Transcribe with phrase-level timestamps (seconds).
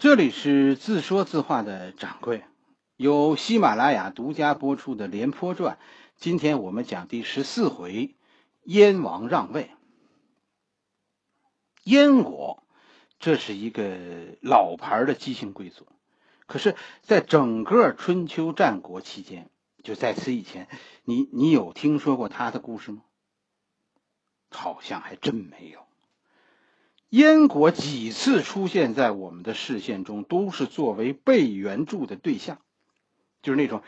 [0.00, 2.42] 这里是自说自话的掌柜，
[2.96, 5.74] 由喜马拉雅独家播出的《廉颇传》，
[6.16, 8.16] 今天我们讲第十四回：
[8.62, 9.70] 燕王让位。
[11.84, 12.62] 燕国，
[13.18, 15.86] 这是一个老牌的姬姓贵族，
[16.46, 19.50] 可是，在整个春秋战国期间，
[19.84, 20.66] 就在此以前，
[21.04, 23.02] 你你有听说过他的故事吗？
[24.50, 25.89] 好像还真没有。
[27.10, 32.60] 燕国几次出现在我们的视线中，都是作为被援助的对象，
[33.42, 33.82] 就是那种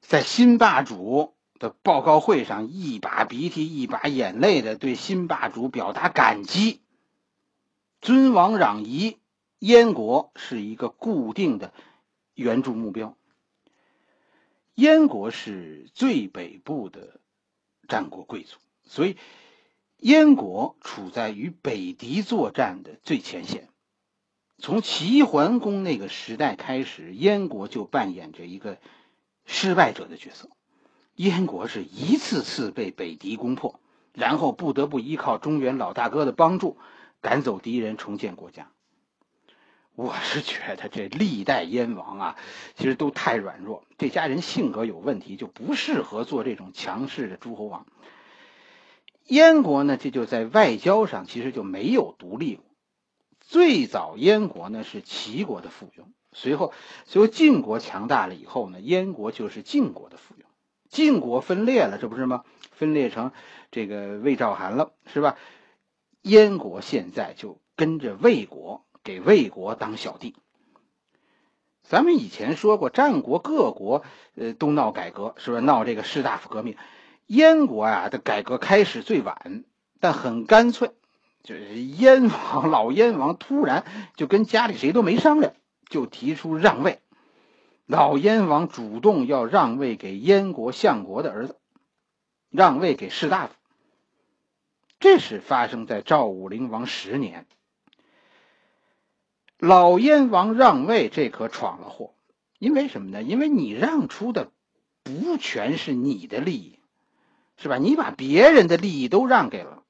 [0.00, 6.80] 在新霸主的报告会上一把鼻涕一把眼泪的对新霸主表达感激。
[8.00, 9.18] 尊王攘夷，
[9.58, 11.74] 燕国是一个固定的
[12.32, 13.16] 援助目标。
[14.74, 17.20] 燕国是最北部的
[17.86, 19.18] 战国贵族，所以。
[19.98, 23.68] 燕国处在与北狄作战的最前线，
[24.58, 28.78] 从齐桓公那个时代开始，燕国就扮演着一个
[29.44, 30.50] 失败者的角色。
[31.14, 33.80] 燕国是一次次被北狄攻破，
[34.12, 36.76] 然后不得不依靠中原老大哥的帮助，
[37.22, 38.70] 赶走敌人，重建国家。
[39.94, 42.36] 我是觉得这历代燕王啊，
[42.74, 47.86] 其实都太软弱，这家人性格有问题，就不适合做这种强势的诸侯王。
[49.26, 52.64] 燕国呢，这就在外交上其实就没有独立过。
[53.40, 56.72] 最早燕国呢是齐国的附庸，随后
[57.04, 60.44] 随后晋国强大了以后呢，燕国就是晋国的附庸。
[60.88, 62.44] 晋国分裂了，这不是吗？
[62.70, 63.32] 分裂成
[63.70, 65.36] 这个魏赵韩了，是吧？
[66.22, 70.34] 燕国现在就跟着魏国，给魏国当小弟。
[71.82, 74.04] 咱们以前说过，战国各国
[74.34, 76.76] 呃都闹改革，是不是闹这个士大夫革命？
[77.26, 79.64] 燕国啊的改革开始最晚，
[80.00, 80.92] 但很干脆，
[81.42, 83.84] 就是燕王老燕王突然
[84.16, 85.52] 就跟家里谁都没商量，
[85.88, 87.00] 就提出让位。
[87.86, 91.56] 老燕王主动要让位给燕国相国的儿子，
[92.50, 93.54] 让位给士大夫。
[94.98, 97.46] 这是发生在赵武灵王十年。
[99.58, 102.14] 老燕王让位，这可闯了祸。
[102.58, 103.22] 因为什么呢？
[103.22, 104.50] 因为你让出的
[105.02, 106.75] 不全是你的利益。
[107.56, 107.78] 是吧？
[107.78, 109.82] 你把别人的利益都让给了，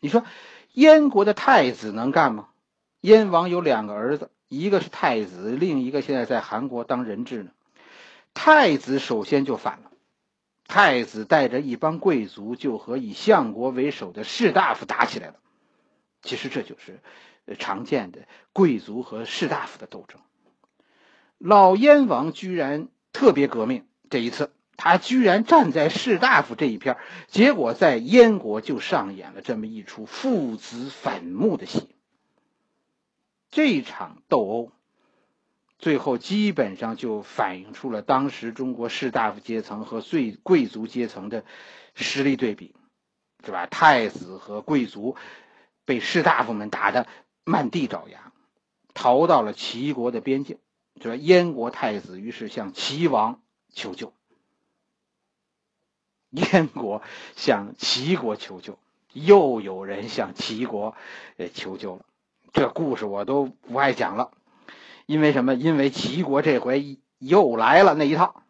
[0.00, 0.24] 你说
[0.72, 2.48] 燕国的太子能干吗？
[3.00, 7.50] 燕王有两个儿子，一个是太子，另一个现在在韩国当人质呢。
[8.32, 9.90] 太子首先就反了，
[10.66, 15.34] 太子带着一帮贵族就和以相国为首的士大夫打起来了。
[16.22, 17.00] 其实这就是
[17.58, 18.20] 常见的
[18.52, 20.20] 贵族和士大夫的斗争。
[21.38, 24.52] 老燕王居然特别革命，这一次。
[24.82, 26.96] 他居然站在士大夫这一片，
[27.26, 31.94] 结果在燕国就上演了这么一出父子反目的戏。
[33.50, 34.72] 这场斗殴，
[35.78, 41.44] 最后基本上就反映出了当时中国士大夫阶层和最贵族阶层的
[41.94, 42.74] 实力对比，
[43.44, 43.66] 是吧？
[43.66, 45.14] 太子和贵族
[45.84, 47.06] 被士大夫们打得
[47.44, 48.32] 满地找牙，
[48.94, 50.56] 逃到了齐国的边境，
[51.02, 51.16] 是吧？
[51.16, 53.42] 燕国太子于是向齐王
[53.74, 54.14] 求救。
[56.30, 57.02] 燕国
[57.36, 58.78] 向齐国求救，
[59.12, 60.94] 又有人向齐国
[61.36, 62.04] 呃求救了。
[62.52, 64.30] 这故事我都不爱讲了，
[65.06, 65.54] 因为什么？
[65.54, 68.42] 因为齐国这回又来了那一套。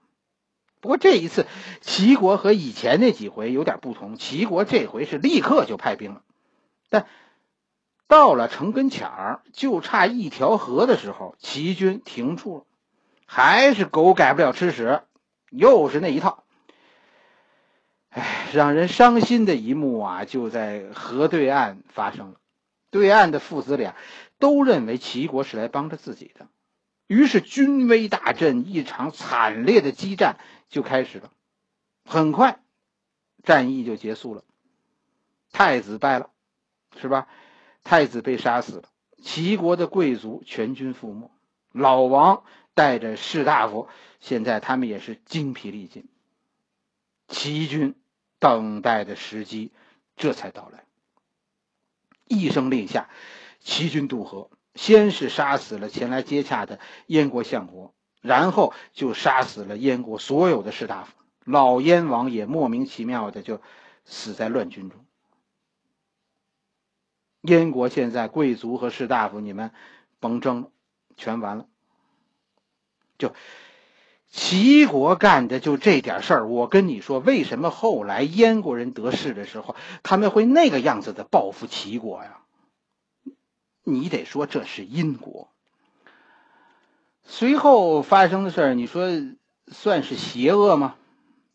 [0.81, 1.47] 不过这一次，
[1.83, 4.17] 齐国和以前那几回有点不同。
[4.17, 6.23] 齐国这回是立刻就派兵了，
[6.89, 7.07] 但
[8.09, 12.65] 到了城跟前儿，就差一条河的时候，齐军停住了，
[13.27, 15.03] 还是狗改不了吃屎，
[15.51, 16.45] 又是那一套。
[18.11, 22.41] 唉，让人伤心的一幕啊，就在河对岸发生了。
[22.91, 23.95] 对岸的父子俩
[24.39, 26.49] 都认为齐国是来帮着自己的，
[27.07, 30.39] 于是军威大振，一场惨烈的激战
[30.69, 31.31] 就开始了。
[32.05, 32.59] 很快，
[33.45, 34.43] 战役就结束了，
[35.53, 36.31] 太子败了，
[37.01, 37.29] 是吧？
[37.85, 38.83] 太子被杀死了，
[39.23, 41.31] 齐国的贵族全军覆没，
[41.71, 42.43] 老王
[42.75, 46.09] 带着士大夫，现在他们也是精疲力尽。
[47.29, 47.95] 齐军
[48.41, 49.71] 等待的时机
[50.17, 50.85] 这才到来。
[52.27, 53.09] 一声令下，
[53.61, 61.15] 齐军渡河，先是杀死了前来接洽的燕国相国，然后就杀死了燕国所有的士大夫。
[61.45, 63.61] 老燕王也莫名其妙的就
[64.05, 65.05] 死在乱军中。
[67.43, 69.73] 燕国现在贵族和士大夫，你们
[70.19, 70.71] 甭争了，
[71.17, 71.67] 全完了。
[73.19, 73.35] 就。
[74.31, 79.75] 齐国干的就这点事儿，我跟你说，为什么后来燕国人得势的时候，
[80.05, 82.39] 他们会那个样子的报复齐国呀？
[83.83, 85.49] 你得说这是因果。
[87.25, 89.09] 随后发生的事儿，你说
[89.67, 90.95] 算是邪恶吗？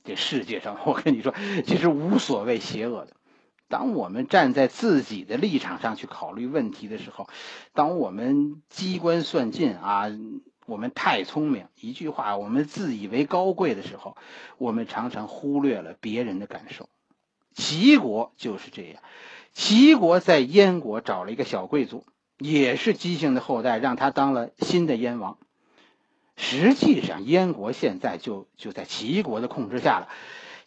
[0.04, 1.34] 这世界上，我跟你说，
[1.66, 3.14] 其实无所谓邪恶的。
[3.68, 7.28] 当我们站在自己的立场上去考虑问题的时候，
[7.74, 10.06] 当我们机关算尽啊，
[10.66, 14.18] 我们太聪明，一句话，我们自以为高贵的时候，
[14.58, 16.90] 我们常常忽略了别人的感受。
[17.54, 19.02] 齐国就是这样，
[19.54, 22.06] 齐国在燕国找了一个小贵族，
[22.38, 25.38] 也是姬姓的后代，让他当了新的燕王。
[26.36, 30.10] 实际上，燕国现在就就在齐国的控制下了，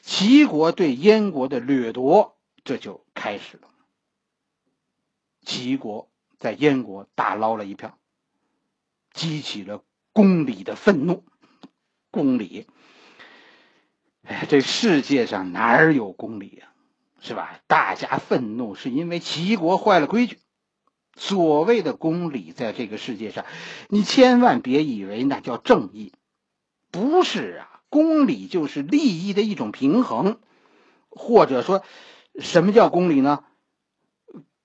[0.00, 2.36] 齐国对燕国的掠夺。
[2.64, 3.68] 这就开始了。
[5.42, 7.96] 齐国在燕国大捞了一票，
[9.14, 9.82] 激起了
[10.18, 11.22] 公理的愤怒。
[12.10, 12.66] 公理，
[14.24, 16.72] 哎，这世界上哪有公理呀？
[17.20, 17.60] 是吧？
[17.68, 20.40] 大家愤怒是因为齐国坏了规矩。
[21.14, 23.44] 所谓的公理，在这个世界上，
[23.88, 26.12] 你千万别以为那叫正义，
[26.90, 27.80] 不是啊。
[27.88, 30.40] 公理就是利益的一种平衡，
[31.08, 31.84] 或者说。
[32.40, 33.44] 什么叫公理呢？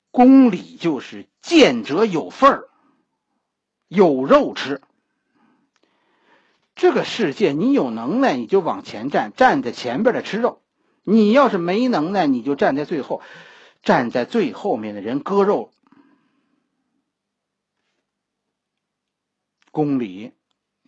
[0.09, 2.69] 公理就是见者有份儿，
[3.87, 4.81] 有肉吃。
[6.83, 10.59] 这个世界，你有能耐你就往前站，站在前边的吃肉；
[11.03, 13.21] 你要是没能耐，你就站在最后，
[13.83, 15.71] 站在最后面的人割肉。
[19.71, 20.33] 公理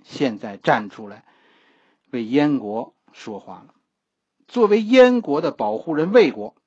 [0.04, 1.24] 现在站出来
[2.12, 3.74] 为燕国说话了，
[4.50, 6.58] 作为燕国的保护人，魏国。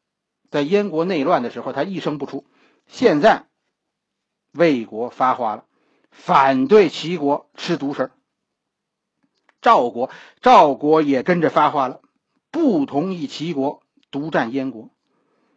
[0.51, 2.47] 在燕国内乱的时候，他一声不出。
[2.87, 3.45] 现在，
[4.53, 5.67] 魏国发话了，
[6.11, 8.11] 反对齐国吃独食。
[9.61, 10.11] 赵国，
[10.41, 12.01] 赵国也跟着发话了，
[12.51, 14.91] 不同意齐国独占燕国。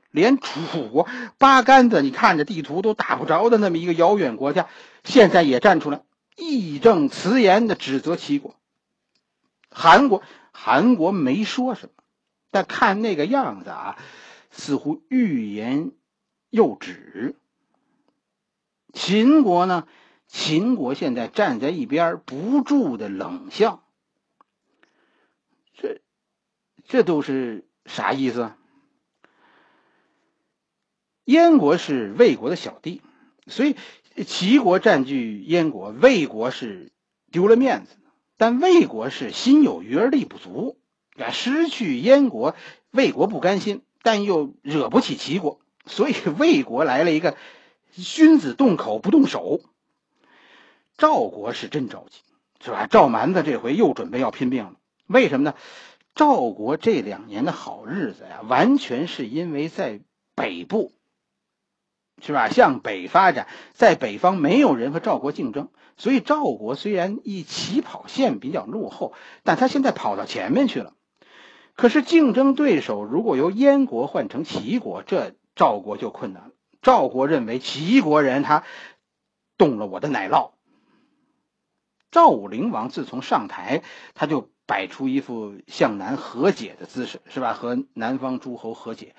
[0.10, 1.08] 连楚国
[1.38, 4.68] 八竿子你看着地图都打不着的那么一个遥远国家，
[5.04, 6.02] 现在也站出来，
[6.36, 8.56] 义正辞严的指责齐国。
[9.70, 10.22] 韩国，
[10.52, 12.04] 韩国没说什么，
[12.52, 13.98] 但看那个样子啊。
[14.54, 15.92] 似乎欲言
[16.50, 17.38] 又止。
[18.92, 19.88] 秦国呢？
[20.28, 23.82] 秦国现在站在一边，不住的冷笑。
[25.82, 26.02] 这，
[26.88, 28.52] 这都是啥意思？
[31.26, 33.02] 燕国是魏国的小弟，
[33.48, 33.76] 所以
[34.28, 36.92] 齐国占据燕国，魏国是
[37.32, 37.98] 丢了面子。
[38.38, 40.78] 但魏国是心有余而力不足，
[41.18, 42.56] 啊，失去燕国，
[42.92, 43.82] 魏国不甘心。
[44.04, 47.38] 但又惹不起齐国，所以魏国来了一个
[47.94, 49.62] 君子动口不动手。
[50.98, 52.20] 赵国是真着急，
[52.64, 52.88] 是吧？
[52.88, 54.74] 赵蛮子这回又准备要拼命了。
[55.12, 55.56] 为什么呢？
[56.14, 60.02] 赵国这两年的好日子呀，完全是因为在
[60.36, 60.94] 北部，
[62.22, 62.50] 是吧？
[62.50, 69.14] 向北发展，在北方没有人和赵国竞争，所以赵国虽然一起跑线比较落后，
[69.44, 70.94] 但他现在跑到前面去了。
[71.74, 76.50] 可是竞争对手如果由燕国换成齐国，这赵国就困难了。
[76.82, 78.64] 赵国认为齐国人他
[79.58, 80.52] 动了我的奶酪。
[82.12, 87.52] 赵武灵王自从上台，他就摆出一副向南和解的姿势，是吧？
[87.52, 89.16] 和南方诸侯和解，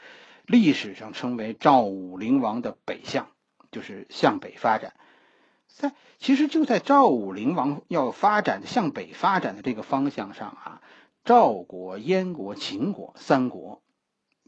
[0.46, 3.28] 历史上称为赵武灵王的北向，
[3.70, 4.94] 就是向北发展。
[5.68, 10.80] 在其实就在赵武灵王要发展的向北发展的这个方向上啊。
[11.22, 13.82] 赵国、燕国、秦国三国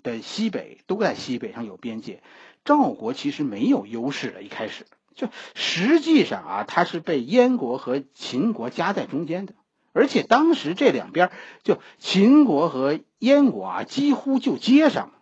[0.02, 2.23] 的西北都在西北上有边界，
[2.64, 4.42] 赵国其实没有优势的。
[4.42, 9.52] 一开始就实际上啊，他是被燕国和秦国夹在中间的，
[9.94, 11.30] 而且当时这两边
[11.62, 15.14] 就秦国和燕国啊，几乎就接上了。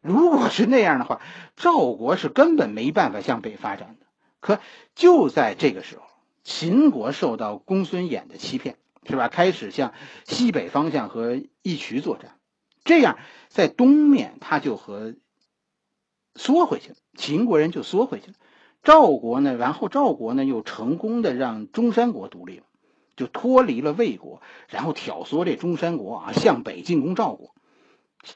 [0.00, 1.20] 如果是那样的话，
[1.54, 4.06] 赵国是根本没办法向北发展的。
[4.40, 4.58] 可
[4.94, 6.04] 就在这个时候，
[6.42, 8.76] 秦国受到公孙衍的欺骗。
[9.06, 9.28] 是吧？
[9.28, 9.92] 开始向
[10.24, 12.38] 西北方向和义渠作战，
[12.84, 15.14] 这样在东面他就和
[16.34, 18.32] 缩回去了，秦国人就缩回去了。
[18.82, 22.64] 赵国呢，然后赵国呢又成功的让中山国独立了，
[23.16, 27.54] 就脱离了魏国，然后挑唆这中山国啊向北进攻赵国，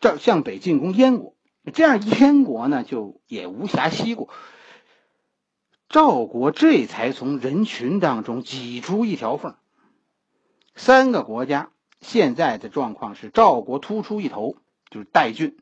[0.00, 1.35] 赵向北进攻燕国，
[1.73, 4.28] 这样燕国呢就也无暇西顾，
[5.88, 9.56] 赵国这才从人群当中挤出一条缝。
[10.75, 11.70] 三个国家
[12.00, 14.56] 现在的状况是赵国突出一头，
[14.90, 15.56] 就是代郡，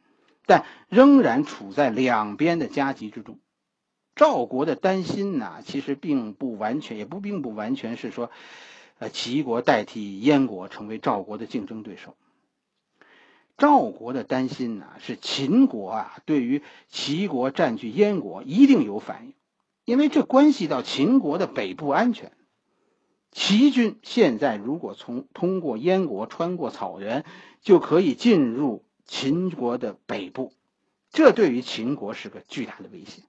[0.44, 3.38] 但仍然处在两边的夹击之中。
[4.14, 8.30] 赵国的担心呢，其实并不完全，也不并不完全是说，
[8.98, 12.16] 呃，齐国代替燕国成为赵国的竞争对手。
[13.58, 19.34] 赵国的担心呢，是秦国啊，对于齐国占据燕国一定有反应，
[19.84, 22.32] 因为这关系到秦国的北部安全。
[23.32, 27.24] 齐军现在如果从通过燕国穿过草原，
[27.60, 30.52] 就可以进入秦国的北部，
[31.10, 33.22] 这对于秦国是个巨大的威胁，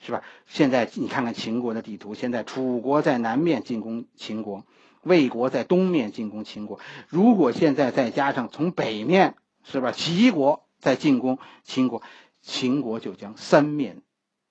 [0.00, 0.22] 是吧？
[0.46, 4.64] 现在你看看秦国的地图，现在楚国在南面进攻秦国，
[5.06, 6.78] 魏国在东面进攻秦国。
[7.08, 9.92] 如果现在再加上从北面，是吧？
[9.92, 12.02] 齐国在进攻秦国，
[12.42, 14.02] 秦国就将三面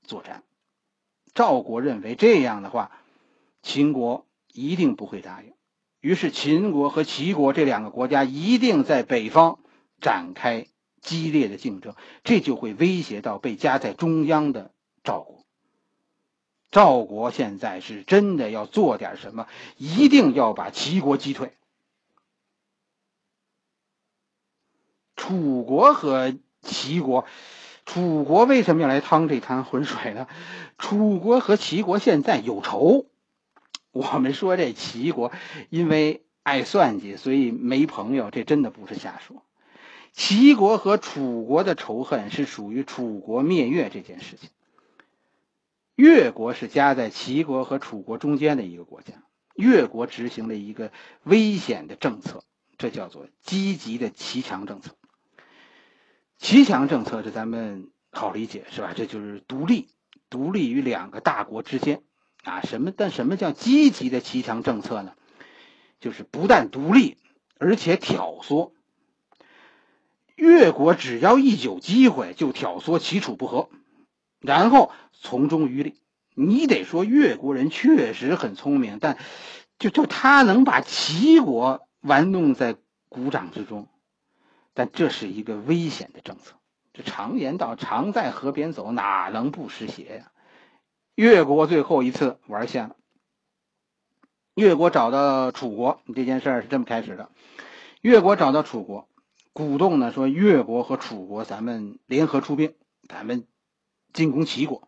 [0.04, 0.44] 作战。
[1.34, 2.92] 赵国认为这样的话，
[3.62, 4.26] 秦国。
[4.58, 5.52] 一定不会答应，
[6.00, 9.60] 于是秦国和齐国这两个国家一定在北方
[10.00, 10.68] 展开
[11.02, 11.94] 激烈的竞争，
[12.24, 14.72] 这就会威胁到被夹在中央的
[15.04, 15.45] 赵国。
[16.76, 21.54] 赵国现在是真的要做点什么，一定要把齐国击退。
[25.16, 27.24] 楚国和齐国，
[27.86, 30.28] 楚国为什么要来趟这滩浑水呢？
[30.78, 33.06] 楚国和齐国现在有仇。
[33.94, 35.32] 我们说这齐国
[35.70, 39.46] 因为爱算计，所以没朋友，这真的不是瞎说。
[40.12, 44.50] 齐国和楚国的仇恨是属于楚国灭越这件事情。
[45.96, 49.24] 越国是夹在齐国和楚国中间的一个国家，
[49.56, 50.92] 越国执行了一个
[51.24, 52.44] 危险的政策，
[52.78, 54.96] 这叫做积极的齐强政策。
[56.38, 58.94] 齐强政策这咱们好理解是吧？
[58.96, 59.88] 这就是独立，
[60.30, 62.04] 独立于两个大国之间。
[62.44, 62.92] 啊，什么？
[62.92, 65.14] 但什么叫积极的齐强政策呢？
[66.00, 67.18] 就是不但独立，
[67.58, 68.72] 而且挑唆。
[70.36, 73.70] 越国只要一有机会，就挑唆齐楚不和，
[74.42, 74.92] 然后
[75.26, 75.96] 从中渔利。
[76.36, 79.18] 你得说越国人确实很聪明，但
[79.80, 82.76] 就就他能把齐国玩弄在
[83.10, 83.88] 股掌之中，
[84.74, 86.56] 但这是一个危险的政策。
[86.94, 90.32] 这常言道：“常在河边走，哪能不湿鞋呀？”
[91.16, 92.96] 越国最后一次玩线了。
[94.54, 97.30] 越国找到楚国，这件事儿是这么开始的：
[98.02, 99.10] 越国找到楚国，
[99.54, 102.76] 鼓动呢说，越国和楚国咱们联合出兵，
[103.08, 103.48] 咱们
[104.14, 104.85] 进攻齐国。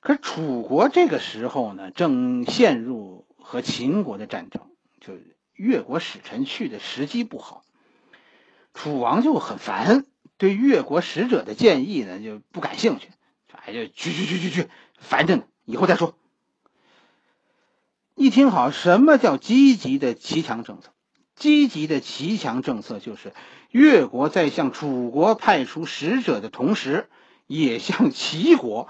[0.00, 4.62] 可楚国这个时候呢，正陷入和秦国的战争，
[5.00, 5.14] 就
[5.54, 7.64] 越国使臣去的时机不好，
[8.74, 13.08] 楚王就很烦，对越国使者的建议呢就不感兴趣，
[13.50, 14.68] 哎，就去去去去去。
[15.00, 16.14] 烦着呢，以后再说。
[18.14, 20.90] 一听好，什么叫积极的齐强政策？
[21.36, 23.32] 积极的齐强政策就是
[23.70, 27.08] 越国在向楚国派出使者的同时，
[27.46, 28.88] 也向齐国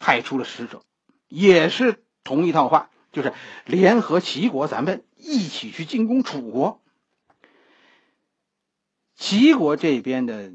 [0.00, 0.82] 派出了使者，
[1.28, 3.32] 也是同一套话，就是
[3.64, 6.82] 联合齐国，咱们一起去进攻楚国。
[9.14, 10.52] 齐国这边的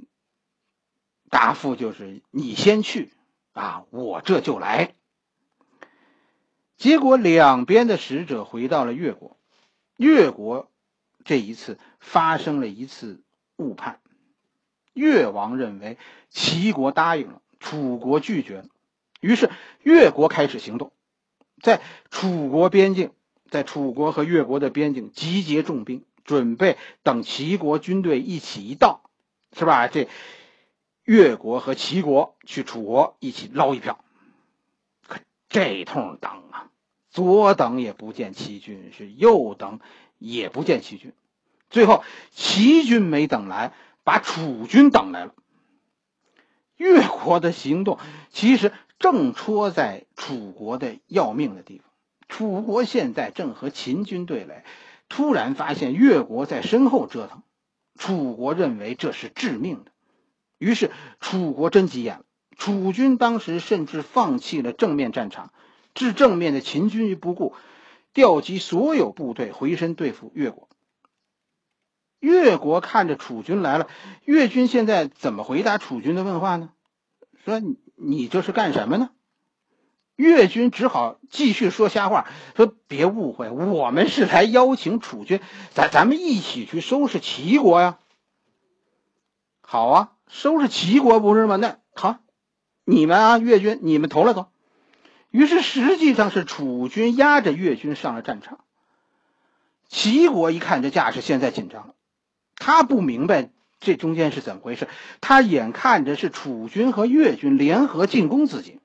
[1.29, 3.13] 答复就是：你先去。
[3.53, 4.95] 啊，我这就来。
[6.75, 9.37] 结果两边的使者回到了越国，
[9.95, 10.69] 越国
[11.23, 13.23] 这一次发生了一次
[13.55, 14.01] 误判。
[14.91, 15.97] 越王认为
[16.29, 18.67] 齐国答应了，楚国拒绝了，
[19.25, 19.49] 于是
[19.81, 20.91] 越国开始行动，
[21.61, 23.11] 在楚国边境，
[23.49, 29.01] 在楚国和越国的边境集结重兵，准备等齐国军队一起一到，
[29.57, 29.87] 是吧？
[29.87, 30.07] 这。
[31.03, 34.03] 越国和齐国去楚国一起捞一票，
[35.07, 36.71] 可这通等啊，
[37.11, 39.79] 左等也不见齐军，是右等
[40.17, 41.13] 也不见齐军，
[41.69, 43.71] 最后齐军没等来，
[44.03, 45.35] 把楚军等来了。
[46.75, 47.99] 越国的行动
[48.31, 51.87] 其实正戳在楚国的要命的地方，
[52.27, 54.63] 楚国现在正和秦军对垒，
[55.09, 57.43] 突然发现越国在身后折腾，
[57.97, 59.91] 楚国认为这是致命的。
[60.57, 62.25] 于是楚国真急眼了，
[62.57, 65.51] 楚军当时甚至放弃了正面战场，
[65.93, 67.53] 置正面的秦军于不顾，
[68.13, 70.69] 调集所有部队回身对付越国。
[72.19, 73.87] 越国看着楚军来了，
[74.23, 76.71] 越军现在怎么回答楚军的问话呢？
[77.45, 77.61] 说
[77.95, 79.11] 你这是干什么呢？
[80.17, 85.39] 越军只好继续说瞎话，说别误会，我们是来邀请楚军，
[85.71, 87.99] 咱咱们一起去收拾齐国呀。
[89.61, 90.11] 好啊。
[90.27, 91.55] 收拾齐国不是吗？
[91.57, 92.17] 那好，
[92.83, 94.47] 你们啊，越军，你们投了走。
[95.29, 98.61] 于是实际上是楚军压着越军上了战场。
[99.87, 101.93] 齐国一看这架势，现在紧张了，
[102.55, 104.87] 他不明白这中间是怎么回事。
[105.21, 108.79] 他眼看着是楚军和越军联合进攻自己，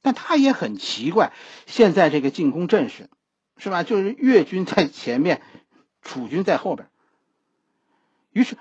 [0.00, 1.32] 但他也很奇怪，
[1.66, 3.08] 现在这个进攻阵势，
[3.56, 3.82] 是吧？
[3.82, 5.42] 就是越军在前面，
[6.00, 6.88] 楚军在后边。
[8.32, 8.56] 于是。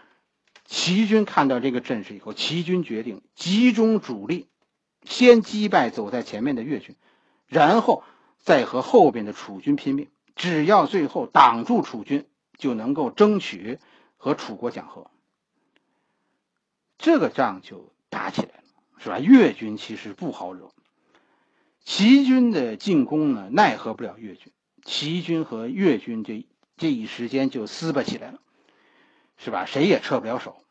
[0.74, 4.48] 齐军看到这个阵势以后，齐军决定集中主力，
[5.04, 6.96] 先击败走在前面的越军，
[7.46, 8.06] 然后
[8.38, 10.08] 再和后边的楚军拼命。
[10.34, 12.26] 只要最后挡住楚军，
[12.58, 13.80] 就能够争取
[14.22, 15.10] 和楚国讲和。
[17.00, 18.64] 这个仗就打起来了，
[19.00, 19.18] 是吧？
[19.18, 20.72] 越军其实不好惹，
[21.84, 24.54] 齐军的进攻呢，奈何不了越军。
[24.84, 26.46] 齐军和越军这
[26.78, 28.40] 这一时间就撕巴起来了，
[29.38, 29.66] 是吧？
[29.66, 30.64] 谁也撤不了手。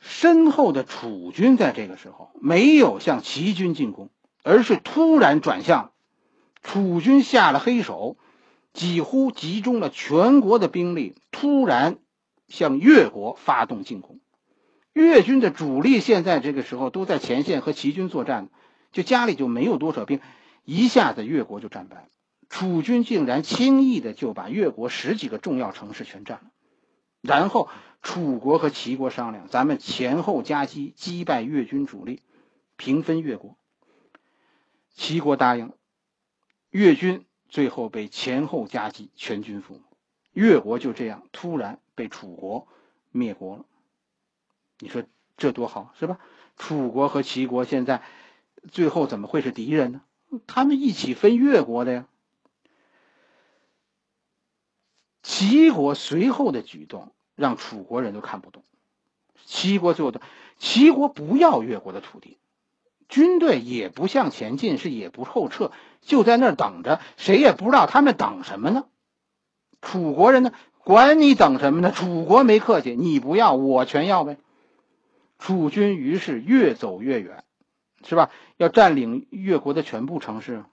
[0.00, 4.10] 身后的楚军在这个时候没有向齐军进攻，
[4.42, 5.92] 而是突然转向。
[6.64, 8.16] 楚军下了黑手，
[8.72, 11.98] 几乎集中了全国的兵力，突然
[12.48, 14.20] 向越国发动进攻。
[14.92, 18.48] 越军的主力现在这个时候都在前线和齐军作战，
[18.92, 20.20] 就家里就没有多少兵，
[20.64, 22.08] 一下子越国就战败。
[22.48, 26.50] 楚军竟然轻易的就把越国十几个重要城市全占了，
[27.22, 27.68] 然后
[28.02, 32.22] 楚国和齐国商量，咱们前后夹击，击败越军主力，
[32.76, 33.56] 平分越国。
[34.94, 35.72] 齐国答应。
[36.70, 39.80] 越军最后被前后夹击，全军覆没，
[40.32, 42.66] 越国就这样突然被楚国
[43.10, 43.64] 灭国了。
[44.78, 45.02] 你说
[45.36, 46.18] 这多好，是吧？
[46.56, 48.02] 楚国和齐国现在
[48.70, 50.02] 最后怎么会是敌人呢？
[50.46, 52.06] 他们一起分越国的呀。
[55.22, 58.62] 齐国随后的举动让楚国人都看不懂。
[59.44, 60.20] 齐国最后的，
[60.58, 62.38] 齐国不要越国的土地。
[63.08, 68.86] 军队也不向前进，是也不后撤，就在那儿等着，谁也不知道他们等什么呢。
[69.80, 71.92] 楚国人呢，管你等什么呢？
[71.92, 74.38] 楚国没客气，你不要，我全要呗。
[75.38, 77.44] 楚军于是越走越远，
[78.04, 78.30] 是吧？
[78.56, 80.64] 要占领越国的全部城市。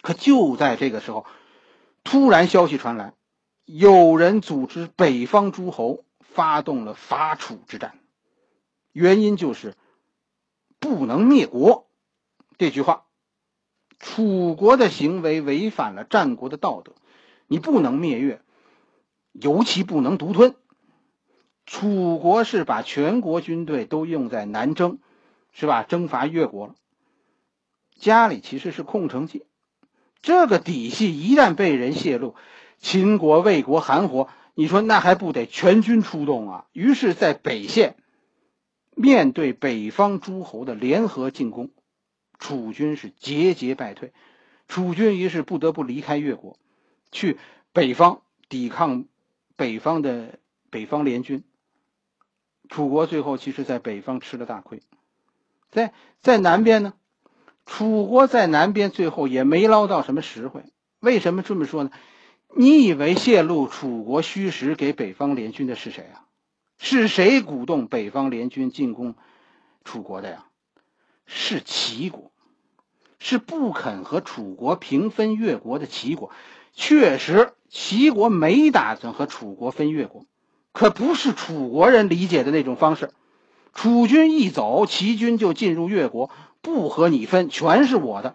[0.00, 1.26] 可就在这个时候，
[2.04, 3.12] 突然消息传来，
[3.64, 7.98] 有人组织北方诸侯发动了伐楚之战，
[8.92, 9.74] 原因就是。
[10.82, 11.90] 不能灭国，
[12.56, 13.04] 这句话，
[14.00, 16.92] 楚国的行为违反了战国的道德。
[17.46, 18.40] 你不能灭越，
[19.32, 20.54] 尤其不能独吞。
[21.66, 24.98] 楚国是把全国军队都用在南征，
[25.52, 25.82] 是吧？
[25.82, 26.74] 征伐越国了。
[27.96, 29.44] 家里其实是空城计，
[30.22, 32.34] 这个底细一旦被人泄露，
[32.78, 36.66] 秦国、魏国、韩国，你说那还不得全军出动啊？
[36.72, 37.96] 于是，在北线。
[38.96, 41.70] 面对北方诸侯的联合进攻，
[42.40, 44.12] 楚军是节节败退。
[44.66, 46.56] 楚军于是不得不离开越国，
[47.12, 47.38] 去
[47.72, 49.04] 北方抵抗
[49.54, 51.44] 北方的北方联军。
[52.68, 54.80] 楚国最后其实在北方吃了大亏，
[55.70, 56.94] 在在南边呢，
[57.66, 60.64] 楚国在南边最后也没捞到什么实惠。
[61.00, 61.90] 为什么这么说呢？
[62.56, 66.26] 你以为泄露楚国虚实给北方联军的是谁啊？
[66.78, 69.14] 是谁鼓动北方联军进攻
[69.84, 70.46] 楚国的呀？
[71.26, 72.29] 是齐国，
[73.20, 76.32] 是不肯和楚国平分越国的齐国。
[76.72, 80.24] 确实，齐国没打算和楚国分越国，
[80.72, 83.10] 可不是楚国人理解的那种方式。
[83.72, 86.30] 楚军一走，齐军就进入越国，
[86.60, 88.34] 不和你分，全是我的。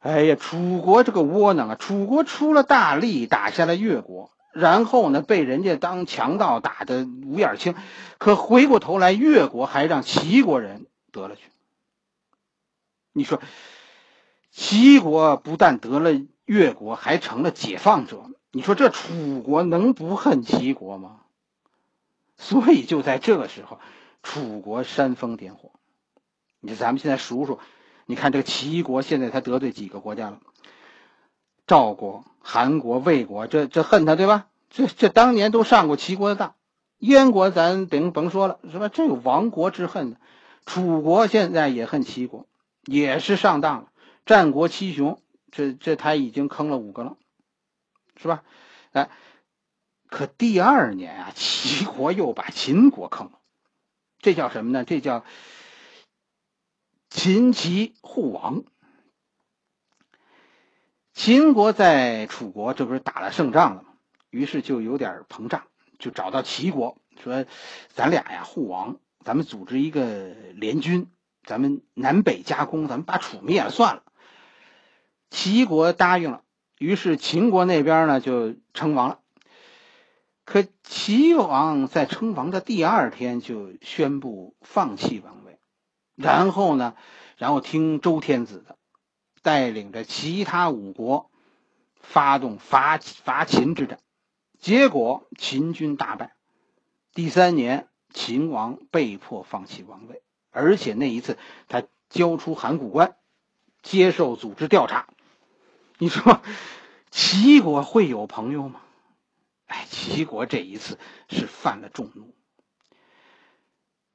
[0.00, 1.74] 哎呀，楚国这个窝囊啊！
[1.76, 4.30] 楚国出了大力，打下了越国。
[4.52, 7.74] 然后呢，被人家当强盗打的五眼青，
[8.18, 11.42] 可回过头来，越国还让齐国人得了去。
[13.14, 13.40] 你说，
[14.50, 16.10] 齐国不但得了
[16.44, 18.24] 越国，还成了解放者。
[18.50, 21.20] 你说这楚国能不恨齐国吗？
[22.36, 23.78] 所以就在这个时候，
[24.22, 25.70] 楚国煽风点火。
[26.60, 27.60] 你咱们现在数数，
[28.04, 30.40] 你看这个齐国现在他得罪几个国家了？
[31.66, 34.48] 赵国、韩国、魏国，这这恨他对吧？
[34.70, 36.54] 这这当年都上过齐国的当，
[36.98, 38.88] 燕国咱甭甭说了，是吧？
[38.88, 40.16] 这有亡国之恨的。
[40.66, 42.46] 楚国现在也恨齐国，
[42.86, 43.92] 也是上当了。
[44.26, 47.16] 战国七雄，这这他已经坑了五个了，
[48.16, 48.42] 是吧？
[48.92, 49.10] 哎，
[50.08, 53.38] 可第二年啊，齐国又把秦国坑了，
[54.18, 54.84] 这叫什么呢？
[54.84, 55.24] 这叫
[57.10, 58.64] 秦齐互亡。
[61.12, 63.88] 秦国在楚国，这不是打了胜仗了吗？
[64.30, 65.68] 于是就有点膨胀，
[65.98, 67.46] 就找到齐国说
[67.94, 71.08] ：“咱俩呀互王，咱们组织一个联军，
[71.44, 74.02] 咱们南北夹攻，咱们把楚灭了算了。”
[75.30, 76.42] 齐国答应了，
[76.78, 79.20] 于是秦国那边呢就称王了。
[80.44, 85.58] 可齐王在称王的第二天就宣布放弃王位，
[86.14, 86.94] 然后呢，
[87.36, 88.76] 然后听周天子的。
[89.42, 91.30] 带领着其他五国
[91.96, 93.98] 发动伐伐秦之战，
[94.58, 96.34] 结果秦军大败。
[97.12, 100.22] 第三年，秦王被迫放弃王位，
[100.54, 101.36] 而且那一次
[101.68, 103.16] 他交出函谷关，
[103.82, 105.08] 接受组织调查。
[105.98, 106.40] 你说
[107.10, 108.80] 齐国会有朋友吗？
[109.66, 112.34] 哎，齐国这一次是犯了众怒。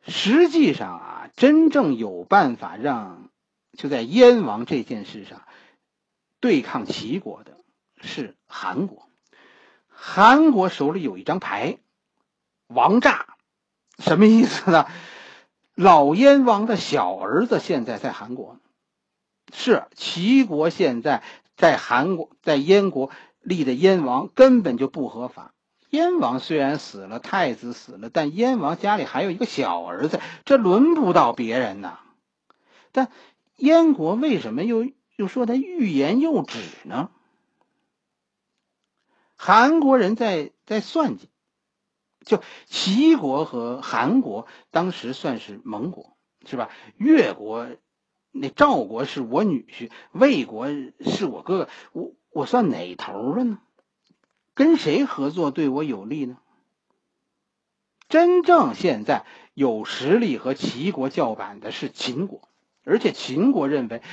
[0.07, 3.29] 实际上啊，真正有办法让
[3.73, 5.43] 就在燕王这件事上
[6.39, 7.57] 对抗齐国的
[8.01, 9.09] 是韩国。
[9.89, 11.77] 韩国手里有一张牌，
[12.67, 13.35] 王炸，
[13.97, 14.87] 什么意思呢？
[15.79, 18.59] 老燕王的小儿子现在在韩国，
[19.53, 21.23] 是齐国现在
[21.55, 25.53] 在韩国在燕国立的燕王根本就不合法。
[25.89, 32.01] 燕王虽然死了，太子死了，但燕王家里还有一个小儿子，这轮不到别人呐。
[32.91, 33.09] 但
[33.55, 37.09] 燕国为什么又又说他欲言又止呢？
[39.37, 41.29] 韩国人在在算计，
[42.29, 46.15] 就齐国和韩国当时算是盟国，
[46.45, 46.69] 是吧？
[46.95, 47.67] 越国
[48.31, 53.59] 那赵国是我女婿，魏国是我哥哥，我我算哪头了呢？
[54.53, 56.37] 跟谁合作对我有利呢？
[58.07, 62.47] 真正现在有实力和齐国叫板的是秦国，
[62.83, 64.03] 而且秦国认为，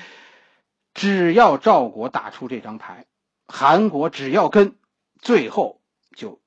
[0.94, 3.07] 只要赵国打出这张牌，
[3.46, 4.74] 韩国只要跟。
[5.18, 5.81] 最后
[6.14, 6.40] 就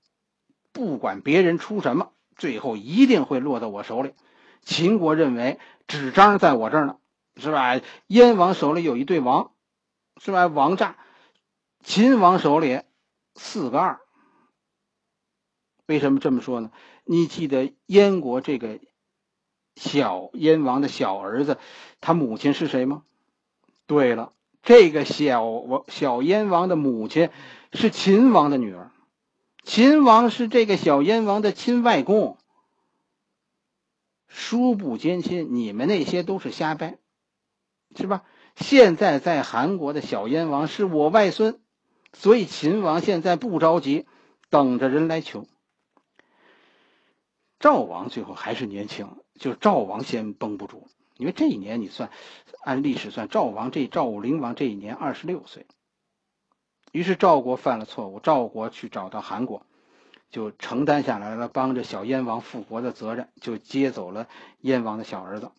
[0.71, 4.13] 不管别人出什么，最后一定会落到我手里。
[4.61, 6.97] 秦国认为纸张在我这儿呢，
[7.37, 7.81] 是吧？
[8.07, 9.51] 燕王手里有一对王，
[10.21, 10.47] 是吧？
[10.47, 10.97] 王炸，
[11.83, 12.81] 秦王手里
[13.35, 13.99] 四个二。
[15.87, 16.71] 为什么这么说呢？
[17.03, 18.79] 你记得燕国这个
[19.75, 21.57] 小燕王的小儿子，
[21.99, 23.03] 他母亲是谁吗？
[23.87, 27.29] 对了，这个小王小燕王的母亲。
[27.71, 28.88] 是秦王的女儿，
[29.63, 32.37] 秦王是这个小燕王的亲外公。
[34.27, 36.97] 叔不兼亲，你们那些都是瞎掰，
[37.95, 38.23] 是吧？
[38.55, 41.59] 现在在韩国的小燕王是我外孙，
[42.13, 44.05] 所以秦王现在不着急，
[44.49, 45.47] 等着人来求。
[47.59, 52.11] 赵王最后还是年轻，就赵王先绷不住，因为这一年你算
[52.63, 55.65] 按历史算，赵王这赵武灵王这一年二十六岁。
[56.91, 59.63] 于是赵国犯了错误，赵国去找到韩国，
[60.31, 64.27] 就承担下来了帮着小燕王复国的责任，就接走了
[64.61, 65.51] 燕王的小儿子。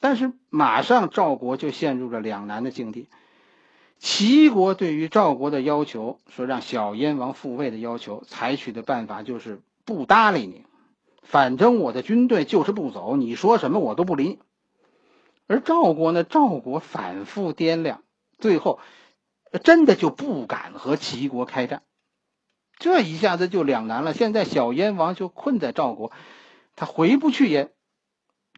[0.00, 3.08] 但是马上赵国就陷入了两难的境地。
[3.98, 10.64] 齐国对于赵国的要求，说让小燕王复位的要求，采取的办法就是不搭理你，
[11.22, 14.40] 反正我的军队就是不走，你说什么我都不理。
[15.46, 18.02] 而赵国呢，赵国反复掂量，
[18.38, 18.80] 最后。
[19.58, 21.82] 真的就不敢和齐国开战，
[22.78, 24.14] 这一下子就两难了。
[24.14, 26.12] 现在小燕王就困在赵国，
[26.76, 27.74] 他回不去也，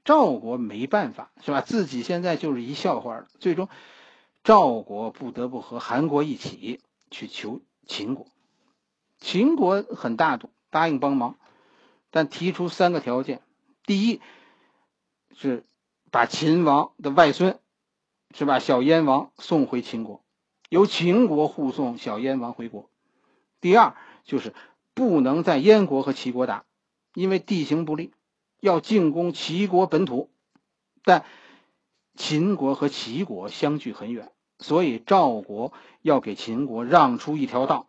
[0.05, 1.61] 赵国没办法，是吧？
[1.63, 3.29] 自己现在就是一笑话了。
[3.39, 3.69] 最终，
[4.45, 8.27] 赵国不得不和韩国一起去求秦国。
[9.19, 11.39] 秦国很大度，答应帮忙，
[12.11, 13.41] 但提出三个条件：
[13.87, 14.21] 第一，
[15.37, 15.65] 是
[16.11, 17.59] 把秦王的外孙，
[18.35, 18.59] 是吧？
[18.59, 20.23] 小燕王送回秦国。
[20.73, 22.89] 由秦国护送小燕王回国。
[23.61, 24.55] 第二就是
[24.95, 26.65] 不能在燕国和齐国打，
[27.13, 28.15] 因为地形不利，
[28.59, 30.31] 要进攻齐国本土。
[31.05, 31.27] 但
[32.17, 37.87] 秦国和齐国相距很远，所以赵国要给秦国让出一条道，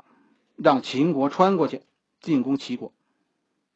[0.58, 1.84] 让秦国穿过去
[2.20, 2.92] 进攻齐国。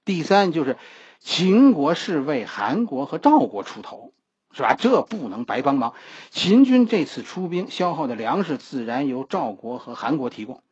[0.03, 0.77] 第三就是
[1.21, 4.11] 秦国是为韩国和赵国出头。
[4.51, 4.73] 是吧？
[4.73, 5.93] 这不能白帮忙。
[6.31, 10.63] 秦军这次出兵消耗的粮食，自然由赵国和韩国提供，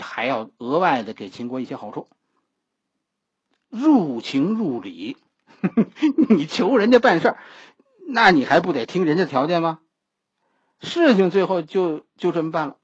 [0.00, 2.08] 还要额外的给秦国一些好处。
[3.68, 5.16] 入情入理，
[6.30, 7.38] 你求人家办事儿，
[8.06, 9.80] 那你还不得听人家条件吗？
[10.80, 12.76] 事情最后就就这么办了。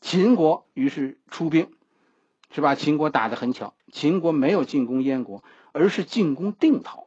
[0.00, 1.70] 秦国于是出兵，
[2.50, 2.74] 是吧？
[2.74, 7.03] 秦国打得很巧，秦国没有进攻燕国，而是进攻定陶。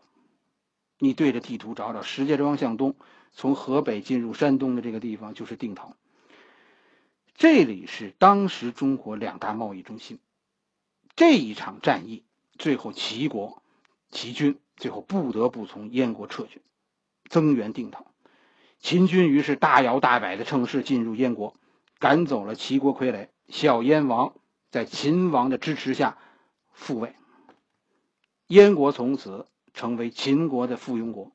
[0.99, 2.95] 你对着地图找找，石家庄向东，
[3.31, 5.95] 从河北进入山东的这个地方就是定陶。
[7.35, 10.17] 这里是当时中国两大贸易中心。
[11.15, 12.23] 这一场战役，
[12.57, 13.61] 最后齐国
[14.09, 16.61] 齐军最后不得不从燕国撤军，
[17.29, 18.07] 增援定陶。
[18.79, 21.55] 秦军于是大摇大摆的乘势进入燕国，
[21.99, 24.33] 赶走了齐国傀儡小燕王，
[24.71, 26.17] 在秦王的支持下
[26.71, 27.15] 复位。
[28.47, 29.45] 燕国从此。
[29.77, 31.31] 成为秦国的附庸国。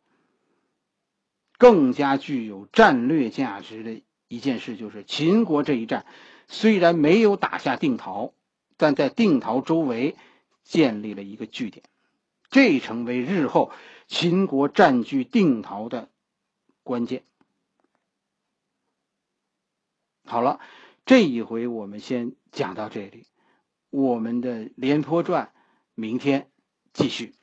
[1.57, 6.05] 更加具有战略价值的一件事，就是秦国这一战
[6.49, 8.35] 虽然没有打下定陶，
[8.77, 10.17] 但在定陶周围
[10.65, 11.85] 建立了一个据点，
[12.51, 13.71] 这成为日后
[14.09, 16.11] 秦国占据定陶的
[16.83, 17.23] 关键。
[20.25, 20.59] 好了，
[21.07, 23.27] 这一回我们先讲到这里，
[23.91, 25.53] 我们的《廉颇传》
[25.95, 26.51] 明天
[26.93, 27.35] 继续。